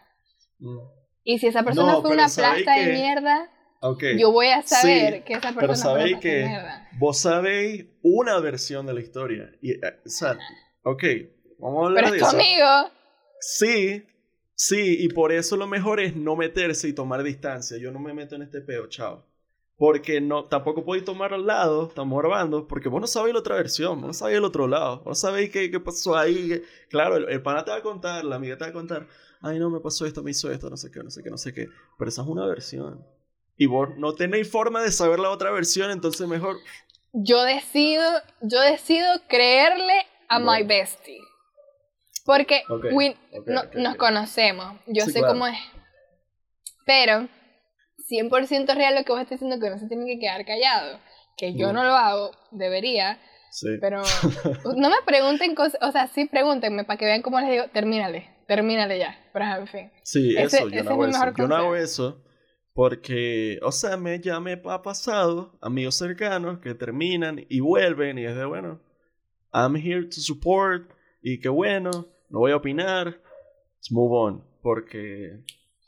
[0.58, 0.78] mm.
[1.24, 3.48] Y si esa persona No, fue una ¿sabéis plasta de mierda,
[3.82, 4.04] Ok.
[4.18, 6.88] yo voy a saber Sí, que esa Pero persona una sabéis que mierda.
[6.98, 9.50] vos sabéis una versión de la historia.
[9.60, 10.38] Y, eh, o sea,
[10.84, 11.02] ok,
[11.58, 12.36] vamos a hablar Pero de es eso.
[12.36, 12.92] amigo.
[13.40, 14.06] Sí,
[14.54, 17.76] sí, y por eso lo mejor es no meterse y tomar distancia.
[17.78, 19.26] Yo no me meto en este peo, chao.
[19.76, 23.56] Porque no, tampoco podéis tomar al lado, estamos grabando, porque vos no sabéis la otra
[23.56, 26.62] versión, vos no sabéis el otro lado, vos no sabéis qué, qué pasó ahí.
[26.88, 29.08] claro, el, el pana te va a contar, la amiga te va a contar,
[29.40, 31.38] ay no, me pasó esto, me hizo esto, no sé qué, no sé qué, no
[31.38, 31.66] sé qué.
[31.98, 33.04] Pero esa es una versión.
[33.56, 36.56] Y vos no tenéis forma de saber la otra versión, entonces mejor...
[37.12, 38.04] yo decido,
[38.40, 40.66] yo decido creerle a my Bueno.
[40.68, 41.20] bestie.
[42.24, 45.34] Porque Ok, we- ok, no- ok, nos conocemos, yo Sí, sé claro.
[45.34, 45.58] cómo es.
[46.86, 47.28] Pero
[48.08, 50.98] 100% real lo que vos estás diciendo que no se tiene que quedar callado.
[51.36, 51.74] Que yo Mm.
[51.74, 53.18] no lo hago, debería,
[53.50, 53.68] Sí.
[53.80, 54.02] pero
[54.76, 58.30] no me pregunten cosas, o sea, sí pregúntenme para que vean cómo les digo, termínale,
[58.46, 59.18] termínale ya.
[59.32, 59.92] Pero en fin.
[60.02, 61.32] Sí, Ese- eso, yo ese no es hago eso.
[61.36, 62.22] Yo no hago eso
[62.74, 68.24] porque, o sea, me, ya me ha pasado amigos cercanos que terminan y vuelven y
[68.24, 68.80] es de, bueno,
[69.52, 70.90] I'm here to support
[71.22, 71.90] y qué bueno,
[72.30, 75.40] no voy a opinar, let's move on, porque...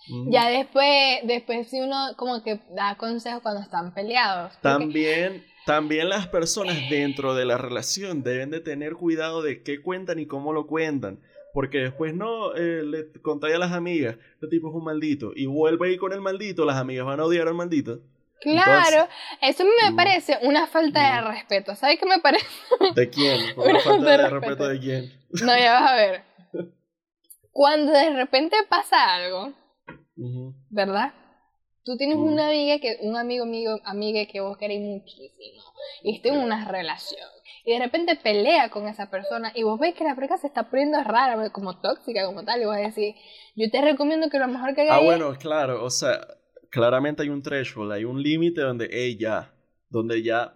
[0.08, 4.52] mm, Ya después, después si uno como que da consejos cuando están peleados.
[4.52, 9.80] porque- También, también las personas dentro de la relación deben de tener cuidado de qué
[9.80, 11.20] cuentan y cómo lo cuentan.
[11.54, 15.46] Porque después no eh, le contáis a las amigas, este tipo es un maldito, y
[15.46, 18.00] vuelve ahí con el maldito, las amigas van a odiar al maldito.
[18.42, 19.08] Claro,
[19.40, 21.74] eso me parece una falta de respeto.
[21.74, 22.44] ¿Sabes qué me parece?
[22.94, 23.40] ¿De quién?
[23.54, 24.68] Por Una falta de respeto respeto.
[24.68, 25.12] de quién.
[25.46, 26.22] No, ya vas a ver.
[27.52, 29.52] Cuando de repente pasa algo.
[30.70, 31.14] ¿verdad?
[31.84, 35.62] Tú tienes una amiga que, un amigo, amigo, amiga que vos queréis muchísimo.
[36.02, 37.28] Y está en una relación.
[37.64, 39.53] Y de repente pelea con esa persona.
[39.55, 42.61] Y vos ves que la pareja se está poniendo rara, como tóxica, como tal.
[42.61, 43.14] Y vos decís,
[43.57, 46.20] yo te recomiendo que lo mejor que hagas Ah, es- bueno, claro, o sea,
[46.70, 49.55] claramente hay un threshold, hay un límite donde, ey, ya,
[49.88, 50.55] donde ya,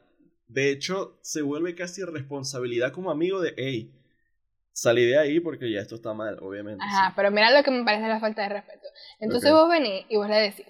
[0.49, 3.95] de hecho, se vuelve casi responsabilidad como amigo de, hey,
[4.73, 6.85] salí de ahí porque ya esto está mal, obviamente.
[6.85, 7.13] Ajá, sí.
[7.17, 8.87] pero mira lo que me parece la falta de respeto.
[9.19, 10.67] Entonces vos venís y vos le decís,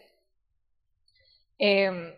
[1.59, 2.13] em,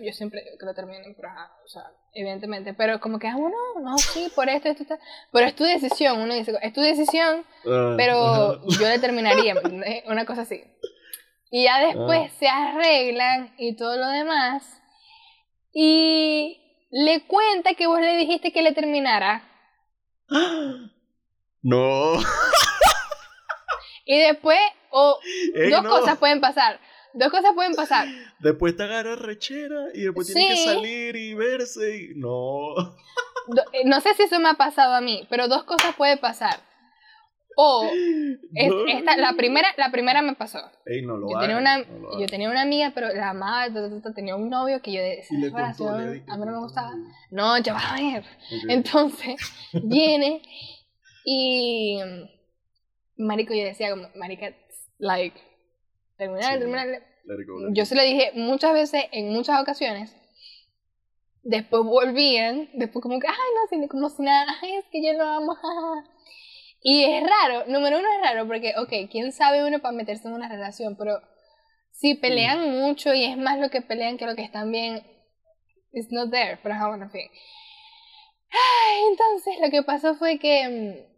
[0.00, 3.36] yo siempre digo que lo terminen, pero ajá, o sea, evidentemente, pero como que, ah,
[3.36, 4.98] bueno, no, sí, por esto, esto, esto,
[5.32, 8.16] pero es tu decisión, uno dice, es tu decisión, Ah, pero
[8.52, 8.60] ajá.
[8.80, 10.04] yo le terminaría, ¿me entiendes?
[10.06, 10.62] Una cosa así.
[11.50, 12.34] Y ya después Ah.
[12.38, 14.62] se arreglan y todo lo demás,
[15.72, 19.42] y le cuenta que vos le dijiste que le terminara,
[21.62, 22.14] No.
[24.04, 24.58] y después,
[24.90, 25.18] o
[25.54, 25.90] Ey, dos no.
[25.90, 26.78] cosas pueden pasar,
[27.14, 28.06] dos cosas pueden pasar.
[28.40, 30.64] Después te agarra rechera y después tiene que Sí.
[30.64, 32.14] salir y verse y...
[32.16, 32.74] No.
[33.46, 36.16] Do- eh, no sé si eso me ha pasado a mí, pero dos cosas puede
[36.16, 36.56] pasar.
[37.56, 37.84] O
[38.54, 38.86] es- No.
[38.88, 40.58] esta, la primera, la primera me pasó.
[40.86, 43.68] Ey, no lo Yo tenía una, no yo tenía una amiga, pero la amaba,
[44.14, 46.90] tenía un novio que yo de esa relación, le- a mí no me le gustaba.
[46.90, 47.08] contó.
[47.30, 48.20] No, ya va a ver.
[48.22, 48.70] Ok.
[48.70, 49.36] Entonces,
[49.84, 50.42] viene
[51.24, 51.98] y
[53.16, 54.52] marico yo decía como, marica,
[54.98, 55.40] like,
[56.16, 56.58] terminar, Sí.
[56.58, 56.86] terminar.
[56.86, 60.14] Let it go, let it Yo se lo dije muchas veces, en muchas ocasiones.
[61.42, 65.24] Después volvían, después como que, ay, no, como si nada, ay, es que yo lo
[65.24, 65.54] amo.
[65.54, 66.10] jajaja".
[66.86, 70.34] Y es raro, número uno es raro, porque, ok, quién sabe uno para meterse en
[70.34, 71.18] una relación, pero
[71.92, 75.02] si pelean mucho y es más lo que pelean que lo que están bien,
[75.92, 77.30] it's not there, pero bueno, en fin.
[78.50, 81.13] Ay, entonces lo que pasó fue que mm,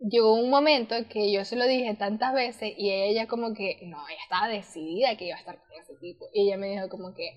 [0.00, 3.98] llegó un momento que yo se lo dije tantas veces y ella como que, no,
[4.08, 6.26] ella estaba decidida que iba a estar con ese tipo.
[6.32, 7.36] Y ella me dijo como que,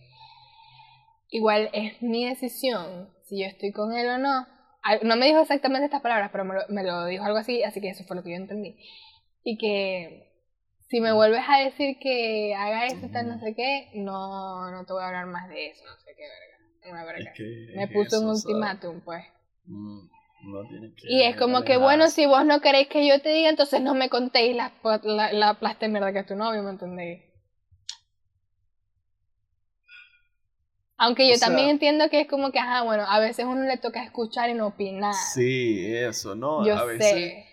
[1.30, 4.48] igual es mi decisión si yo estoy con él o no.
[5.04, 7.80] No me dijo exactamente estas palabras, pero me lo, me lo dijo algo así, así
[7.80, 8.78] que eso fue lo que yo entendí.
[9.44, 10.34] y que
[10.90, 14.94] si me vuelves a decir que haga eso, tal, no sé qué, no, no te
[14.94, 16.92] voy a hablar más de eso, no sé qué verga.
[16.92, 17.32] Una verga.
[17.32, 19.24] Es que me puso un ultimátum, pues.
[19.66, 20.06] Mm,
[20.44, 23.30] no tiene que Y es como que, bueno, si vos no queréis que yo te
[23.30, 24.72] diga, entonces no me contéis la,
[25.04, 27.22] la, la plasta de mierda que es tu novio, ¿me entendéis?
[30.98, 33.64] Aunque yo O sea- también entiendo que es como que, ajá, bueno, a veces uno
[33.64, 35.14] le toca escuchar y no opinar.
[35.34, 36.66] Sí, eso, ¿no?
[36.66, 37.46] yo a veces, sé.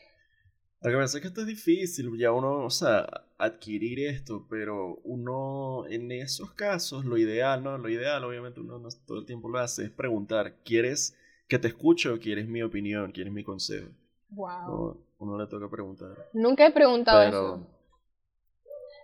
[0.82, 3.06] Lo que pasa es que esto es difícil, ya uno, o sea,
[3.38, 7.76] adquirir esto, pero uno en esos casos, lo ideal, ¿no?
[7.76, 11.16] Lo ideal, obviamente uno no todo el tiempo lo hace, es preguntar, ¿quieres
[11.50, 13.90] que te escuche o quieres mi opinión, quieres mi consejo?
[14.30, 14.66] Wow.
[14.68, 16.30] No, uno le toca preguntar.
[16.32, 17.54] Nunca he preguntado Pero...
[17.56, 17.66] eso.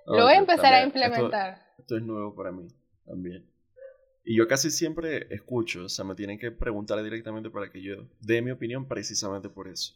[0.07, 1.67] Lo voy a empezar a también, implementar.
[1.77, 2.69] Esto, es nuevo para mí
[3.05, 3.45] también.
[4.25, 8.07] Y yo casi siempre escucho, o sea, me tienen que preguntar directamente para que yo
[8.21, 9.95] dé mi opinión precisamente por eso.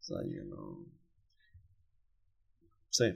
[0.00, 0.86] O sea, yo no...
[2.88, 3.14] Sí.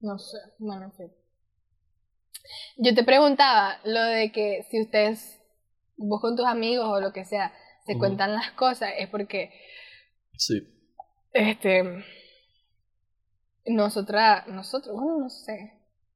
[0.00, 1.19] No sé, bueno, en fin.
[2.76, 5.40] Yo te preguntaba lo de que si ustedes,
[5.96, 7.52] vos con tus amigos o lo que sea,
[7.86, 9.50] se cuentan las cosas, es porque,
[10.36, 10.62] Sí.
[11.32, 12.04] este,
[13.66, 15.72] nosotras, nosotros, bueno, no sé,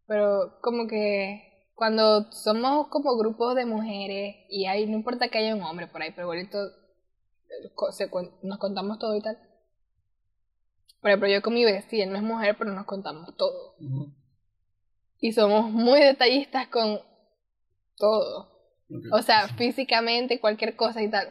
[0.07, 5.55] pero como que cuando somos como grupos de mujeres y hay, no importa que haya
[5.55, 6.59] un hombre por ahí, pero igualito
[8.43, 9.39] nos contamos todo y tal.
[11.01, 13.75] Por ejemplo, yo con mi bestia, él no es mujer, pero nos contamos todo.
[15.25, 17.01] Y somos muy detallistas con
[17.97, 18.51] todo.
[19.11, 21.31] O sea, físicamente, cualquier cosa y tal.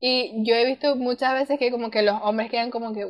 [0.00, 3.04] Y yo he visto muchas veces que como que los hombres quedan como que,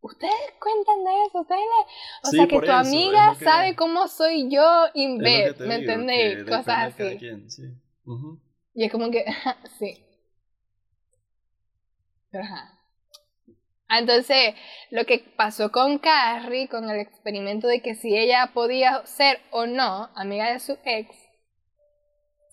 [0.00, 2.28] ustedes cuentan de eso, ustedes le-".
[2.28, 5.78] O Sí, sea, que tu eso, amiga que- sabe cómo soy yo in bed, ¿me
[5.78, 6.44] digo, entendéis?
[6.44, 7.16] Cosas así.
[7.18, 7.64] quien, sí.
[8.06, 8.38] Ujú.
[8.74, 9.24] Y es como que,
[9.80, 10.04] sí.
[12.30, 12.79] Pero ajá.
[13.90, 14.54] Ah, Entonces,
[14.90, 19.66] lo que pasó con Carrie, con el experimento de que si ella podía ser o
[19.66, 21.08] no amiga de su ex,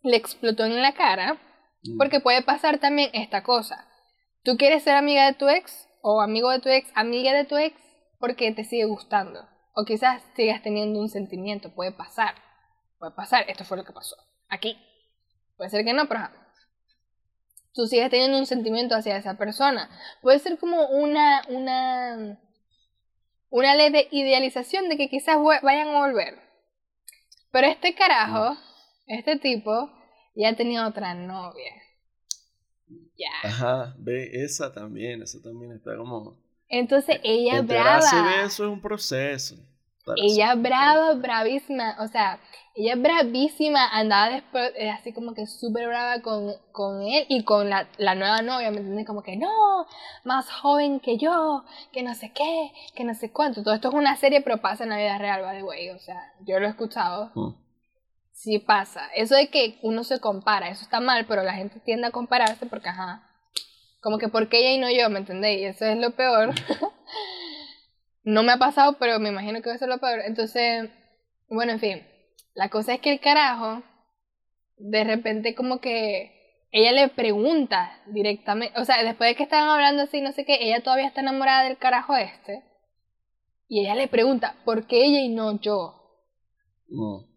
[0.03, 1.37] le explotó en la cara,
[1.83, 1.97] Mm.
[1.97, 3.87] porque puede pasar también esta cosa.
[4.43, 7.55] Tú quieres ser amiga de tu ex, o amigo de tu ex, amiga de tu
[7.57, 7.75] ex,
[8.19, 9.47] porque te sigue gustando.
[9.75, 12.33] O quizás sigas teniendo un sentimiento, puede pasar.
[12.97, 14.15] Puede pasar, esto fue lo que pasó.
[14.49, 14.75] Aquí.
[15.55, 16.21] Puede ser que no, pero.
[17.77, 19.87] Tú sigues teniendo un sentimiento hacia esa persona.
[20.23, 22.39] Puede ser como una, una,
[23.51, 26.39] una ley de idealización de que quizás vayan a volver.
[27.51, 28.57] Pero este carajo,
[29.05, 29.91] este tipo,
[30.35, 31.71] ya tenía otra novia.
[33.15, 33.47] Ya.
[33.47, 36.35] Ajá, ve, esa también, esa también está como...
[36.69, 37.99] Entonces ella brava.
[37.99, 39.55] de eso es un proceso.
[40.15, 40.61] Ella eso.
[40.61, 42.39] brava, bravísima, o sea,
[42.75, 47.69] ella bravísima, andaba después, eh, así como que súper brava con, con él y con
[47.69, 49.05] la, la nueva novia, ¿me entiendes?
[49.05, 49.87] Como que no,
[50.23, 53.63] más joven que yo, que no sé qué, que no sé cuánto.
[53.63, 55.99] Todo esto es una serie, pero pasa en la vida real, by the way, o
[55.99, 57.31] sea, yo lo he escuchado.
[57.35, 57.55] Mm.
[58.31, 59.07] Sí pasa.
[59.15, 62.67] Eso de que uno se compara, eso está mal, pero la gente tiende a compararse
[62.67, 63.23] porque, ajá,
[64.01, 65.61] como que porque ella y no yo, ¿me entendéis?
[65.61, 66.53] Y eso es lo peor.
[68.27, 70.19] no me ha pasado, pero me imagino que va a ser lo peor.
[70.25, 70.89] Entonces,
[71.49, 72.07] bueno, en fin.
[72.53, 73.83] La cosa es que el carajo,
[74.77, 80.03] de repente como que ella le pregunta directamente, o sea, después de que estaban hablando
[80.03, 82.63] así, no sé qué, ella todavía está enamorada del carajo este.
[83.69, 85.95] Y ella le pregunta, ¿por qué ella y no yo?
[86.89, 87.27] No.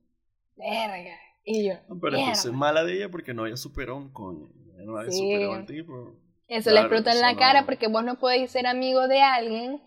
[0.56, 1.16] Verga.
[1.44, 4.48] Y yo, No, Pero entonces es mala de ella porque no había superado un coño.
[4.84, 5.18] No había Sí.
[5.18, 6.14] superado al tipo.
[6.48, 9.20] Eso Claro, le explota en la no- cara porque vos no podéis ser amigo de
[9.22, 9.80] alguien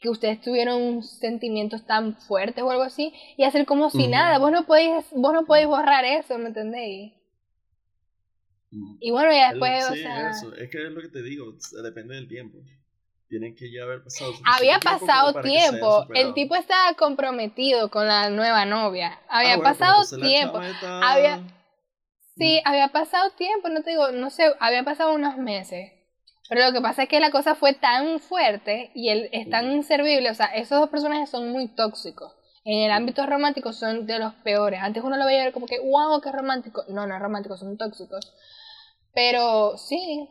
[0.00, 4.38] que ustedes tuvieron sentimientos tan fuertes o algo así y hacer como si nada.
[4.38, 7.12] Vos no podéis, vos no podéis borrar eso, ¿me entendéis?
[8.70, 8.96] Mm.
[9.00, 10.54] Y bueno, ya después, o sí, sea, eso.
[10.54, 11.46] Es que es lo que te digo,
[11.78, 12.58] o depende del tiempo.
[13.28, 14.32] Tienen que ya haber pasado.
[14.44, 16.06] había pasado tiempo.
[16.14, 19.20] El tipo estaba comprometido con la nueva novia.
[19.28, 20.60] Había Ah, bueno, pero pasado tiempo.
[20.62, 21.40] está- Había-
[22.36, 25.92] Sí, había pasado tiempo, no te digo, no sé, había pasado unos meses.
[26.50, 29.70] Pero lo que pasa es que la cosa fue tan fuerte y él es tan
[29.70, 32.34] inservible, o sea, esos dos personajes son muy tóxicos.
[32.64, 34.80] En el ámbito romántico son de los peores.
[34.82, 36.82] Antes uno lo veía ver como que, wow, qué romántico.
[36.88, 38.34] No, no es romántico, son tóxicos.
[39.14, 40.28] Pero sí,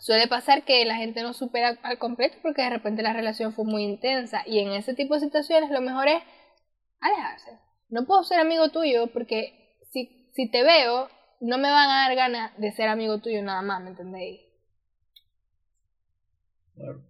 [0.00, 3.64] suele pasar que la gente no supera al completo porque de repente la relación fue
[3.64, 4.42] muy intensa.
[4.46, 6.24] Y en ese tipo de situaciones lo mejor es
[7.00, 7.52] alejarse.
[7.88, 11.08] No puedo ser amigo tuyo porque si, si te veo,
[11.40, 14.45] no me van a dar ganas de ser amigo tuyo nada más, ¿me entendéis?
[16.76, 17.02] Claro.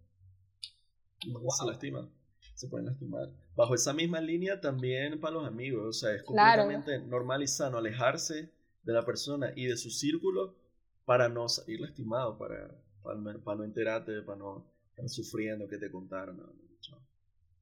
[1.26, 2.10] No, Se lastiman.
[2.54, 3.28] Se pueden lastimar.
[3.54, 5.86] Bajo esa misma línea también para los amigos.
[5.86, 6.62] O sea, es Claro.
[6.62, 8.50] completamente normal y sano alejarse
[8.82, 10.54] de la persona y de su círculo
[11.04, 12.70] para no salir lastimado, para,
[13.02, 13.18] para
[13.56, 16.40] no, enterarte, para no estar sufriendo que te contaron.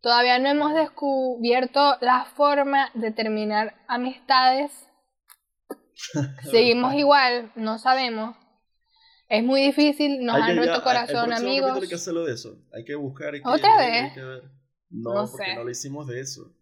[0.01, 4.71] Todavía no hemos descubierto la forma de terminar amistades.
[6.51, 8.37] Seguimos igual, no sabemos.
[9.35, 11.77] Es muy difícil, nos han roto corazón, amigos.
[11.81, 12.57] Hay que hacerlo de eso.
[12.73, 13.35] Hay que buscar.
[13.45, 14.13] ¿Otra vez?
[14.91, 16.53] No, porque no lo hicimos de eso.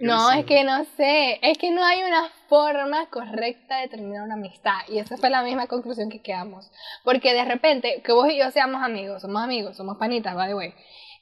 [0.00, 1.38] no, es que no sé.
[1.42, 4.78] Es que no hay una forma correcta de terminar una amistad.
[4.88, 6.70] Y esa fue la misma conclusión que quedamos.
[7.04, 10.54] Porque de repente, que vos y yo seamos amigos, somos amigos, somos panitas, by the
[10.54, 10.74] way.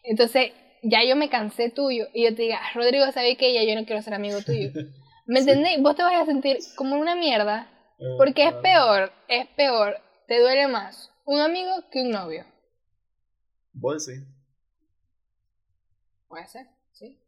[0.05, 0.53] Entonces,
[0.85, 2.07] ya yo me cansé tuyo.
[2.15, 4.71] Y yo te diga, Rodrigo, ¿sabes que Ya yo no quiero ser amigo tuyo.
[5.27, 5.83] ¿Me entendéis?
[5.83, 7.69] Vos te vas a sentir como una mierda.
[7.99, 12.45] Eh, porque es peor, es peor te duele más un amigo que un novio?
[13.81, 14.19] Puede ser.
[16.29, 17.21] Puede ser, sí.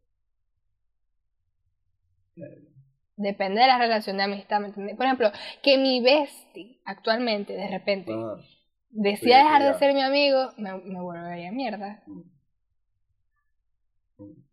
[3.15, 4.95] Depende de la relación de amistad, ¿me entiendes?
[4.95, 5.31] Por ejemplo,
[5.61, 8.37] que mi bestie actualmente, de repente, ah,
[8.89, 12.01] decía dejar de ser mi amigo, me, me volvería mierda.
[12.07, 12.21] Mm.
[14.23, 14.43] Mm.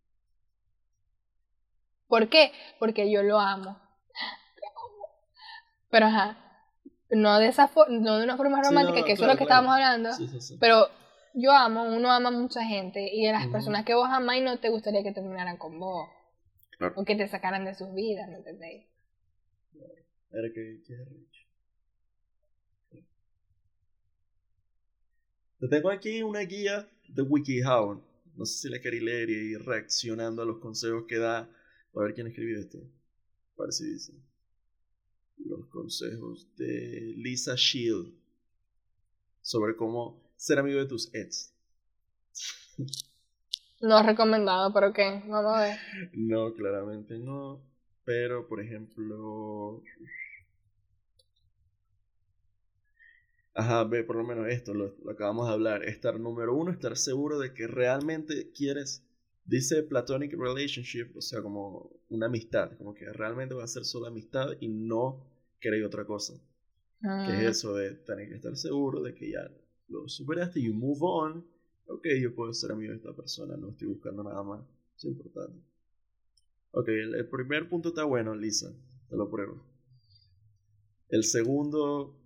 [2.09, 2.53] ¿Por qué?
[2.79, 3.81] Porque yo lo amo.
[5.91, 6.46] Pero ajá,
[7.11, 10.11] no de esa no de una forma romántica, que eso es lo que estábamos hablando,
[10.59, 10.89] pero
[11.35, 14.59] yo amo, uno ama a mucha gente y de las personas que vos amáis no
[14.59, 16.09] te gustaría que terminaran con vos
[16.95, 18.87] o que te sacaran de sus vidas, ¿me entendéis?
[20.33, 20.81] Era que,
[25.59, 28.03] Te tengo aquí una guía de WikiHow.
[28.37, 31.49] No sé si la queréis leer y ir reaccionando a los consejos que da.
[31.95, 32.79] A ver quién escribió esto.
[33.59, 34.13] A ver si dice
[35.39, 38.13] los consejos de Lisa Shield
[39.43, 41.53] sobre cómo ser amigo de tus ex.
[43.81, 45.23] No recomendado, pero ¿qué?
[45.27, 45.79] Vamos a ver.
[46.13, 47.61] No, claramente no.
[48.05, 49.83] Pero, por ejemplo...
[53.55, 55.85] Ajá, ve, por lo menos esto, lo, lo, acabamos de hablar.
[55.85, 59.06] Estar número uno, estar seguro de que realmente quieres,
[59.47, 64.07] dice Platonic Relationship, o sea, como una amistad, como que realmente va a ser solo
[64.07, 65.25] amistad y no
[65.61, 66.35] queréis otra cosa.
[67.01, 67.49] Que es ah.
[67.51, 69.49] eso de tener que estar seguro de que ya
[69.89, 71.47] lo superaste y you move on.
[71.89, 74.65] Ok, yo puedo ser amigo de esta persona, no estoy buscando nada más.
[74.97, 75.61] Es importante.
[76.73, 78.75] Ok, el, primer punto está bueno, Lisa.
[79.09, 79.63] Te lo pruebo.
[81.09, 82.19] El segundo.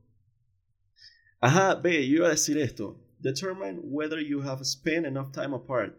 [1.41, 2.99] Ajá, ve, yo iba a decir esto.
[3.19, 5.95] Determine whether you have spent enough time apart.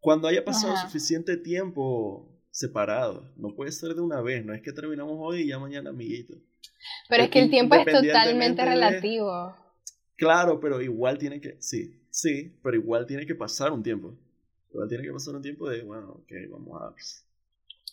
[0.00, 4.72] Cuando haya pasado suficiente tiempo separado, no puede ser de una vez, no es que
[4.72, 6.34] terminamos hoy y ya mañana amiguito.
[7.08, 9.54] Pero es que el tiempo es totalmente relativo.
[10.16, 14.14] Claro, pero igual tiene que, sí, sí, pero igual tiene que pasar un tiempo.
[14.70, 16.94] Igual tiene que pasar un tiempo de, bueno, ok, vamos a...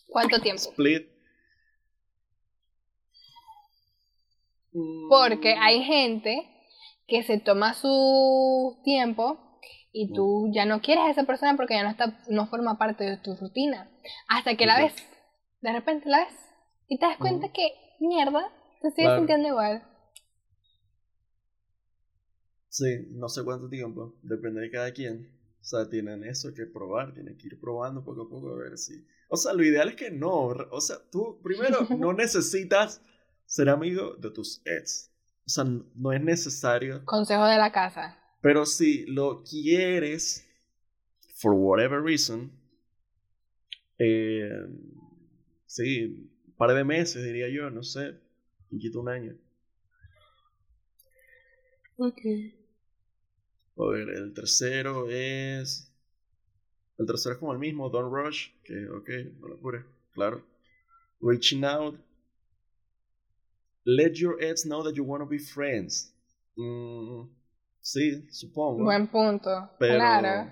[0.08, 0.62] ¿Cuánto tiempo?
[0.62, 1.08] Split.
[5.08, 6.50] Porque hay gente
[7.06, 9.43] que se toma su tiempo
[9.96, 13.04] y tú ya no quieres a esa persona porque ya no está no forma parte
[13.04, 13.88] de tu rutina.
[14.28, 14.92] Hasta que la ves
[15.60, 16.34] de repente la ves
[16.88, 17.62] y te das cuenta que
[18.00, 18.52] mierda
[18.82, 19.84] te sigues sintiendo igual.
[22.68, 25.32] Sí no sé cuánto tiempo depende de cada quien.
[25.60, 28.76] O sea tienen eso que probar tienen que ir probando poco a poco a ver
[28.76, 33.00] si o sea lo ideal es que no o sea tú primero no necesitas
[33.46, 35.12] ser amigo de tus ex.
[35.46, 40.46] O sea no es necesario consejo de la casa pero si lo quieres,
[41.36, 42.52] for whatever reason,
[43.98, 44.66] eh,
[45.64, 48.20] sí, un par de meses diría yo, no sé,
[48.78, 49.34] quito un año.
[51.96, 52.20] Ok.
[53.78, 55.90] A ver, el tercero es.
[56.98, 59.08] El tercero es como el mismo, Don't Rush, que, ok,
[59.40, 60.44] no lo apure, claro.
[61.22, 61.98] Reaching out.
[63.86, 66.12] Let your ex know that you want to be friends.
[66.58, 67.30] Mm,
[67.84, 68.82] Sí, supongo.
[68.82, 69.70] Buen punto.
[69.78, 70.50] Claro.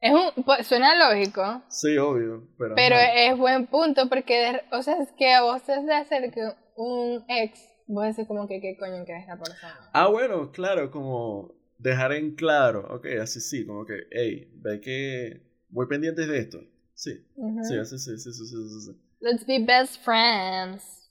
[0.00, 1.62] Es un, pues, suena lógico.
[1.68, 2.48] Sí, obvio.
[2.58, 6.40] Pero, pero es buen punto porque, o sea, es que a vos te hacer que
[6.74, 9.88] un ex, vos decís como que qué coño que esta persona.
[9.92, 15.42] Ah, bueno, claro, como dejar en claro, ok, así sí, como que, hey, ve que
[15.70, 16.58] muy pendientes de esto.
[16.94, 17.24] Sí,
[17.68, 21.08] sí, así sí, sí, sí, sí, sí, Let's be best friends.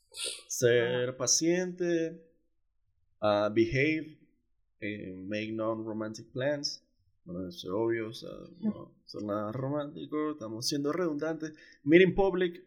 [0.50, 2.22] Ser paciente,
[3.22, 4.21] uh, behave
[4.82, 6.84] eh, make non-romantic plans.
[7.24, 11.54] Bueno, eso es obvio, o sea, no son nada romántico, estamos siendo redundantes.
[11.84, 12.64] Meeting public,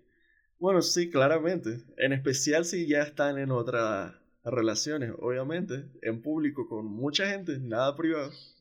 [0.59, 1.85] bueno, sí, claramente.
[1.99, 5.91] En especial si ya están en otras relaciones, obviamente.
[6.03, 8.31] En público con mucha gente, nada privado.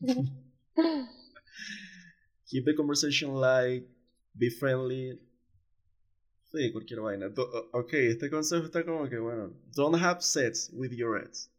[2.46, 3.86] Keep the conversation light,
[4.34, 5.20] be friendly.
[6.52, 7.28] Sí, cualquier vaina.
[7.72, 11.50] ok, este consejo está como que, bueno, don't have sex with your ex.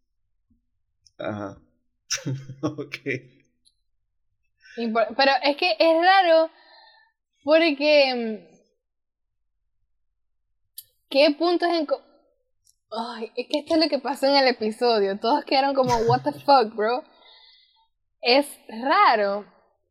[1.17, 1.59] Ajá.
[2.61, 2.95] ok.
[4.75, 6.49] Pero es que es raro
[7.43, 8.13] porque...
[8.15, 8.55] Mm,
[11.09, 11.87] ¿Qué puntos en...
[12.91, 15.19] Ay, es que esto es lo que pasó en el episodio.
[15.19, 17.03] Todos quedaron como, what the fuck, bro.
[18.21, 19.45] Es raro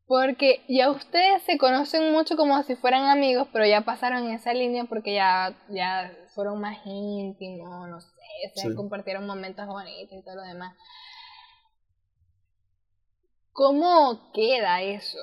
[0.07, 4.85] porque ya ustedes se conocen mucho como si fueran amigos, pero ya pasaron esa línea
[4.85, 8.09] porque ya, ya fueron más íntimos, no sé,
[8.55, 10.75] se compartieron momentos bonitos y todo lo demás.
[13.55, 15.21] ¿Cómo queda eso?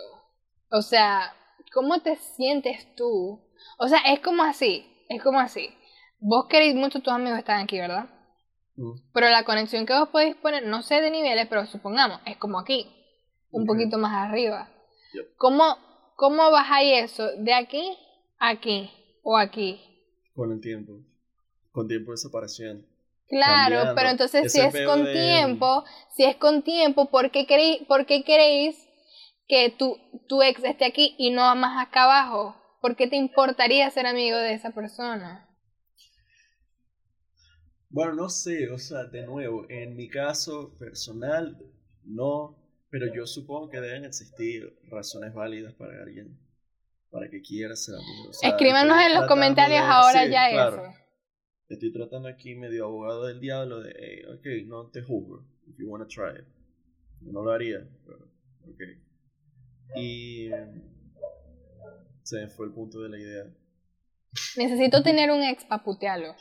[0.71, 1.35] O sea,
[1.73, 3.41] ¿cómo te sientes tú?
[3.77, 5.69] O sea, es como así, es como así.
[6.21, 8.09] Vos queréis mucho, tus amigos están aquí, ¿verdad?
[8.77, 8.93] Mm.
[9.13, 12.57] Pero la conexión que vos podéis poner, no sé de niveles, pero supongamos, es como
[12.57, 12.87] aquí,
[13.51, 14.69] un poquito más arriba.
[15.35, 15.75] ¿Cómo,
[16.15, 17.97] ¿Cómo bajáis eso de aquí
[18.39, 18.89] a aquí
[19.23, 19.81] o aquí?
[20.33, 21.01] Con el tiempo,
[21.73, 22.87] con tiempo de separación.
[23.31, 28.05] Claro, pero entonces si es con tiempo, si es con tiempo, ¿por qué, queréis, ¿por
[28.05, 28.75] qué queréis
[29.47, 32.57] que tu, tu ex esté aquí y no más acá abajo?
[32.81, 35.47] ¿Por qué te importaría ser amigo de esa persona?
[37.89, 41.57] Bueno, no sé, o sea, de nuevo, en mi caso personal,
[42.03, 42.57] no,
[42.89, 46.37] pero yo supongo que deben existir razones válidas para alguien,
[47.09, 48.31] para que quiera ser amigo.
[48.43, 51.00] Escríbanos en los comentarios ahora ya eso.
[51.71, 55.87] Estoy tratando aquí medio abogado del diablo de, hey, ok, no te juzgo, if you
[55.87, 56.45] wanna try it.
[57.21, 58.29] no lo haría, pero,
[58.67, 58.81] ok.
[59.95, 60.49] Y
[62.23, 63.45] se fue el punto de la idea.
[64.57, 66.35] Necesito tener un ex para putearlo.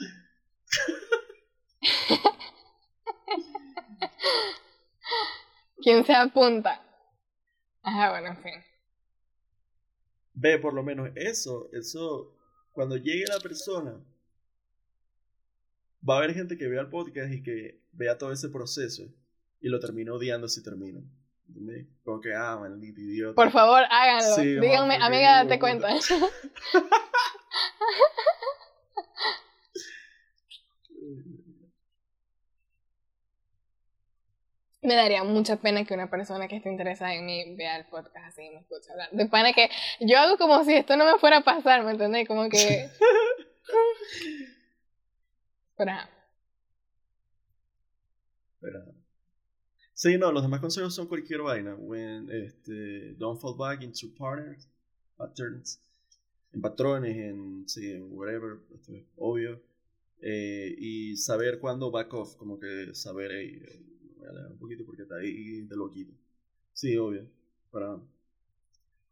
[5.81, 6.85] ¿Quién se apunta?
[7.83, 8.64] Ajá, bueno, en fin.
[10.35, 12.37] Ve, por lo menos eso, eso,
[12.72, 14.05] cuando llegue la persona,
[16.09, 19.12] va a haber gente que vea el podcast y que vea todo ese proceso
[19.61, 21.01] y lo termina odiando si termina.
[21.48, 21.86] ¿Entendés?
[22.05, 23.34] Como que, ah, maldito idiota.
[23.34, 24.36] Por favor, háganlo.
[24.61, 25.88] Díganme, amiga, date cuenta.
[34.82, 38.26] me daría mucha pena que una persona que esté interesada en mí vea el podcast
[38.26, 39.11] así y me escuche hablar.
[39.11, 39.68] De pena que
[40.01, 42.26] yo hago como si esto no me fuera a pasar, ¿me entendés?
[42.26, 42.88] Como que...
[45.81, 45.93] Pero...
[48.61, 48.95] Pero...
[49.95, 51.74] Sí, no, los demás consejos son cualquier vaina.
[51.74, 54.68] When, este, don't fall back into partners,
[55.16, 55.81] patterns,
[56.53, 59.62] en patrones, en, sí, en whatever, esto es obvio.
[60.20, 63.62] Eh, y saber cuándo back off, como que saber, hey,
[64.18, 66.12] voy a leer un poquito porque está ahí de loquito.
[66.74, 67.26] Sí, obvio.
[67.70, 67.99] Para.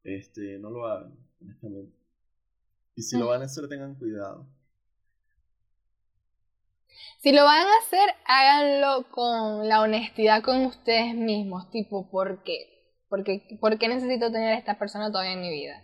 [0.04, 1.96] Este, no lo hagan, honestamente.
[2.94, 3.28] Y si lo mm.
[3.28, 4.46] van a hacer, tengan cuidado.
[7.20, 11.70] Si lo van a hacer, háganlo con la honestidad con ustedes mismos.
[11.70, 13.04] Tipo, ¿por qué?
[13.08, 15.82] Porque, ¿Por qué necesito tener a esta persona todavía en mi vida?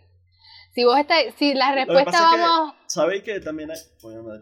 [0.74, 2.74] Si vos está, si la respuesta vamos...
[2.86, 3.78] Sabéis que también hay,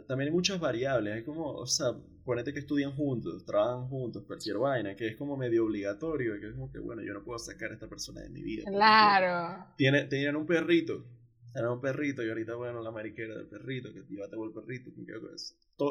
[0.08, 1.14] también hay muchas variables.
[1.14, 1.92] Hay como, o sea,
[2.24, 6.54] ponete que estudian juntos, trabajan juntos, cualquier vaina, que es como medio obligatorio, que es
[6.54, 8.64] como que, bueno, yo no puedo sacar a esta persona de mi vida.
[8.66, 9.66] Claro.
[9.76, 11.04] Tiene, tenían un perrito,
[11.53, 14.90] tenían un perrito y ahorita, bueno, la mariquera del perrito, que llévate el perrito,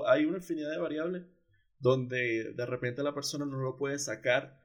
[0.08, 1.24] hay una infinidad de variables
[1.80, 4.62] donde de repente la persona no lo puede sacar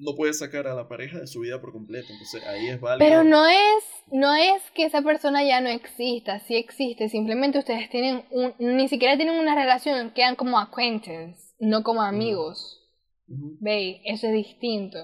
[0.00, 3.06] no puede sacar a la pareja de su vida por completo, entonces ahí es válido.
[3.06, 7.90] Pero no es, no es que esa persona ya no exista, sí existe, simplemente ustedes
[7.90, 12.78] tienen un, ni siquiera tienen una relación, quedan como acquaintance, no como amigos.
[13.26, 14.00] ¿Veis?
[14.04, 14.98] Eso es distinto.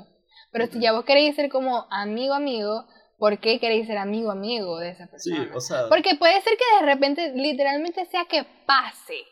[0.50, 2.86] Pero si ya vos queréis ser como amigo amigo,
[3.18, 5.44] ¿por qué queréis ser amigo amigo de esa persona?
[5.44, 5.88] Sí, o sea...
[5.88, 9.24] Porque puede ser que de repente literalmente sea que pase,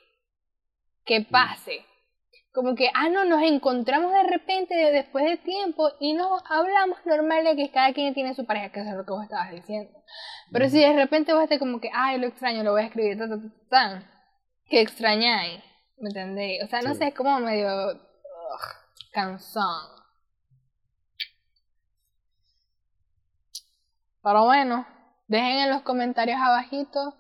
[1.05, 1.85] que pase
[2.55, 7.43] como que, ah, no, nos encontramos de repente después de tiempo y nos hablamos normal
[7.43, 9.91] de que cada quien tiene su pareja, que es lo que vos estabas diciendo.
[10.53, 13.19] Pero si de repente vos estás como que, ay, lo extraño, lo voy a escribir,
[13.19, 13.37] ta, ta,
[13.69, 14.11] ta,
[14.69, 15.65] que extrañáis,
[15.99, 16.63] ¿me entendéis?
[16.63, 18.61] O sea, no sé, es como medio ugh,
[19.13, 19.94] cansón.
[24.25, 24.87] Pero bueno,
[25.29, 27.15] dejen en los comentarios abajito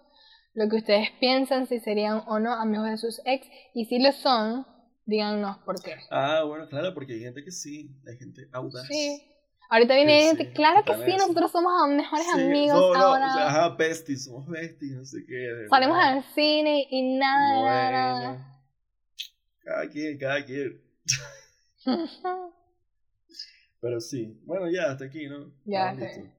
[0.55, 4.11] lo que ustedes piensan si serían o no amigos de sus ex y si lo
[4.13, 4.67] son,
[5.07, 5.97] Díganos por qué.
[6.11, 8.87] Ah, bueno, claro, porque hay gente que sí, hay gente audaz.
[8.87, 9.23] Sí.
[9.69, 13.27] Ahorita viene gente, claro que sí, nosotros somos mejores amigos no, no, ahora.
[13.27, 15.67] O sea, ajá, besties, somos besties, no sé qué.
[15.69, 18.61] Salimos al cine y nada, bueno, nada.
[19.63, 20.81] Cada quien, cada quien.
[23.81, 25.53] Pero sí, bueno, ya, hasta aquí, ¿no?
[25.65, 26.31] Ya, sí.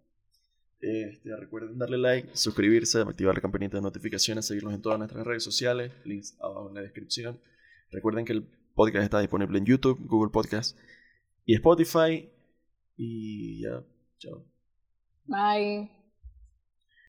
[0.80, 5.43] Este, recuerden darle like, suscribirse, activar la campanita de notificaciones, seguirnos en todas nuestras redes
[5.43, 7.39] sociales, links abajo en la descripción.
[7.91, 10.78] Recuerden que el podcast está disponible en YouTube, Google Podcast
[11.45, 12.30] y Spotify.
[12.97, 13.84] Y ya,
[14.19, 14.45] chao.
[15.26, 15.95] Bye.